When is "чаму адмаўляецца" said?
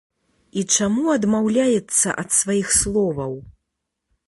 0.77-2.17